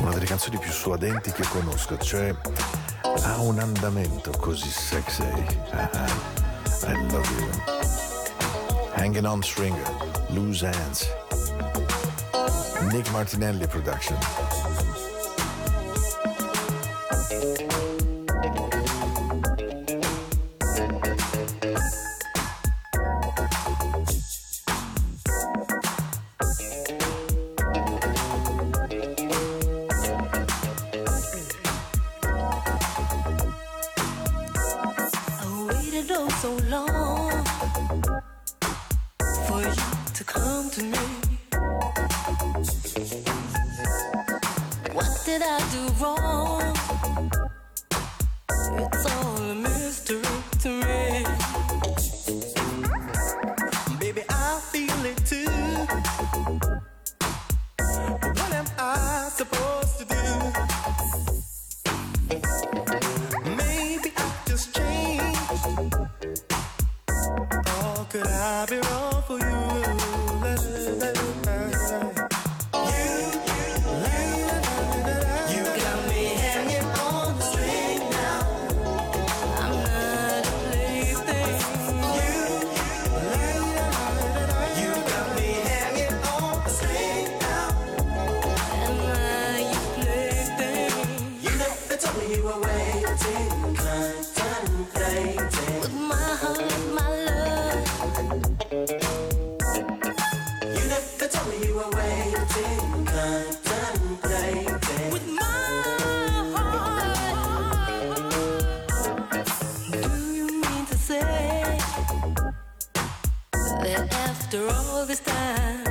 Una 0.00 0.10
delle 0.10 0.26
canzoni 0.26 0.58
più 0.58 0.70
suadenti 0.70 1.30
che 1.32 1.44
conosco, 1.48 1.98
cioè 1.98 2.34
ha 3.22 3.40
un 3.40 3.58
andamento 3.58 4.30
così 4.38 4.68
sexy. 4.68 5.22
I 6.82 6.92
love 7.10 7.28
you. 7.38 7.48
Hanging 8.94 9.26
on 9.26 9.42
Stringer, 9.42 9.90
Loose 10.28 10.66
Hands. 10.66 11.08
Nick 12.90 13.10
Martinelli 13.10 13.66
Production. 13.66 14.57
After 113.86 114.66
all 114.68 115.06
this 115.06 115.20
time. 115.20 115.86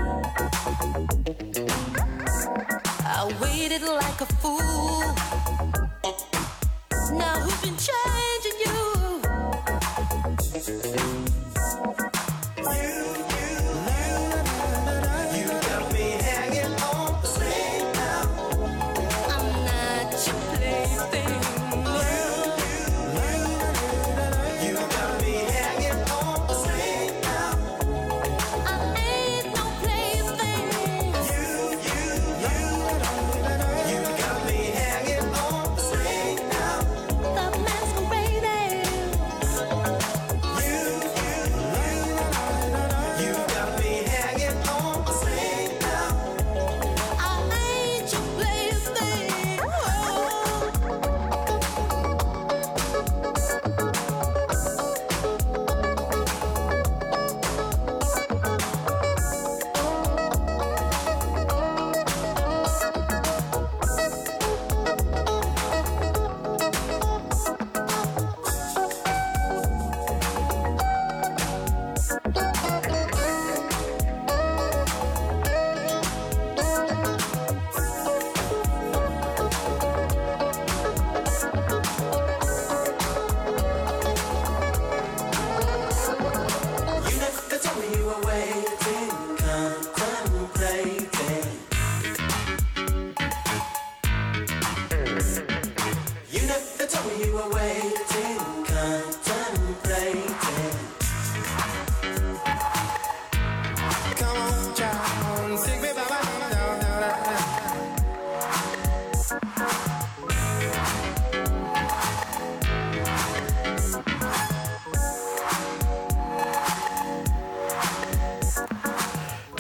I 3.06 3.32
waited 3.42 3.82
like 3.84 4.22
a 4.22 4.26
fool. 4.26 5.37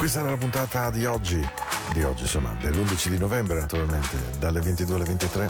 Questa 0.07 0.23
era 0.23 0.33
la 0.35 0.41
puntata 0.41 0.89
di 0.89 1.05
oggi, 1.05 1.45
di 1.91 2.01
oggi 2.01 2.21
insomma, 2.21 2.55
dell'11 2.61 3.09
di 3.09 3.17
novembre 3.17 3.59
naturalmente, 3.59 4.17
dalle 4.39 4.61
22 4.61 4.95
alle 4.95 5.03
23. 5.03 5.49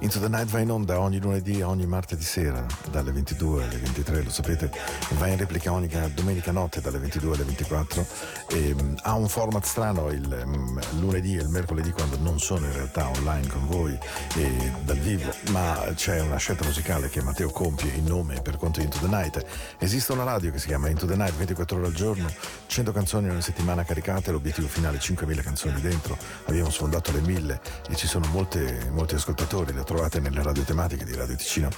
Into 0.00 0.18
the 0.18 0.28
Night 0.28 0.46
va 0.48 0.60
in 0.60 0.70
onda 0.70 0.98
ogni 0.98 1.20
lunedì 1.20 1.58
e 1.58 1.62
ogni 1.62 1.84
martedì 1.84 2.24
sera, 2.24 2.64
dalle 2.90 3.12
22 3.12 3.64
alle 3.64 3.76
23, 3.76 4.22
lo 4.22 4.30
sapete, 4.30 4.70
va 5.18 5.26
in 5.26 5.36
replica 5.36 5.72
ogni 5.72 5.90
domenica 6.14 6.52
notte 6.52 6.80
dalle 6.80 6.96
22 6.96 7.34
alle 7.34 7.44
24. 7.44 8.06
E, 8.50 8.74
mm, 8.74 8.94
ha 9.02 9.14
un 9.14 9.28
format 9.28 9.64
strano 9.64 10.08
il 10.10 10.42
mm, 10.46 10.78
lunedì 11.00 11.36
e 11.36 11.42
il 11.42 11.48
mercoledì 11.48 11.90
quando 11.90 12.16
non 12.18 12.40
sono 12.40 12.66
in 12.66 12.72
realtà 12.72 13.08
online 13.08 13.46
con 13.46 13.66
voi 13.66 13.98
e 14.36 14.72
dal 14.84 14.98
vivo, 14.98 15.30
ma 15.50 15.86
c'è 15.94 16.20
una 16.20 16.36
scelta 16.36 16.64
musicale 16.64 17.10
che 17.10 17.22
Matteo 17.22 17.50
compie 17.50 17.92
in 17.92 18.04
nome 18.04 18.40
per 18.40 18.56
conto 18.56 18.78
di 18.78 18.86
Into 18.86 18.98
the 18.98 19.06
Night. 19.06 19.44
Esiste 19.78 20.12
una 20.12 20.24
radio 20.24 20.50
che 20.50 20.58
si 20.58 20.66
chiama 20.66 20.88
Into 20.88 21.06
the 21.06 21.16
Night 21.16 21.34
24 21.34 21.76
ore 21.76 21.86
al 21.86 21.92
giorno, 21.92 22.26
100 22.66 22.92
canzoni 22.92 23.28
una 23.28 23.40
settimana 23.40 23.84
caricate, 23.84 24.30
l'obiettivo 24.30 24.66
finale 24.66 24.98
5.000 24.98 25.42
canzoni 25.42 25.80
dentro, 25.80 26.16
abbiamo 26.46 26.70
sfondato 26.70 27.12
le 27.12 27.20
1000 27.20 27.60
e 27.90 27.96
ci 27.96 28.06
sono 28.06 28.26
molte, 28.28 28.88
molti 28.92 29.14
ascoltatori, 29.14 29.72
le 29.72 29.84
trovate 29.84 30.20
nelle 30.20 30.42
radio 30.42 30.62
tematiche 30.62 31.04
di 31.04 31.14
Radio 31.14 31.36
Ticino 31.36 31.68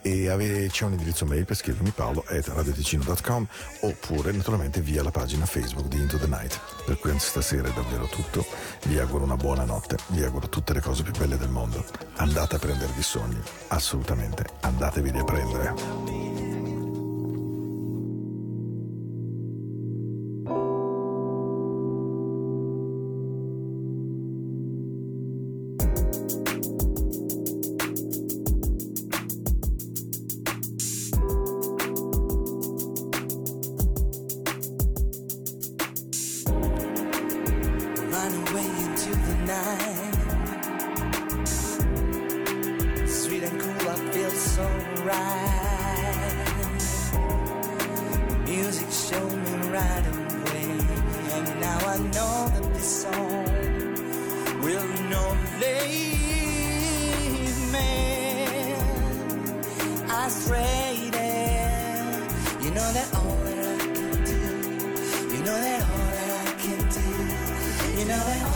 e 0.00 0.28
ave- 0.28 0.68
c'è 0.68 0.84
un 0.84 0.92
indirizzo 0.92 1.26
mail 1.26 1.44
per 1.44 1.56
scrivermi 1.56 1.90
paolo 1.90 2.24
at 2.28 2.46
radioticino.com 2.46 3.46
oppure 3.80 4.32
naturalmente 4.32 4.80
via 4.80 5.02
la 5.02 5.10
pagina 5.10 5.44
Facebook 5.44 5.88
di 5.88 5.96
Into 5.96 6.18
the. 6.18 6.19
Per 6.84 6.98
cui 6.98 7.16
stasera 7.18 7.68
è 7.68 7.72
davvero 7.72 8.06
tutto, 8.06 8.44
vi 8.86 8.98
auguro 8.98 9.24
una 9.24 9.36
buona 9.36 9.64
notte, 9.64 9.96
vi 10.08 10.22
auguro 10.22 10.48
tutte 10.48 10.72
le 10.72 10.80
cose 10.80 11.02
più 11.02 11.12
belle 11.16 11.36
del 11.36 11.50
mondo, 11.50 11.84
andate 12.16 12.56
a 12.56 12.58
prendervi 12.58 13.02
sogni, 13.02 13.40
assolutamente, 13.68 14.44
andatevi 14.60 15.10
a 15.10 15.24
prendere. 15.24 16.29
You 68.10 68.16
know 68.16 68.24
that 68.24 68.49